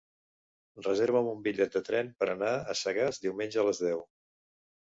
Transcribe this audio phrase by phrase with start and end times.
[0.85, 4.07] Reserva'm un bitllet de tren per anar a Sagàs diumenge a les deu.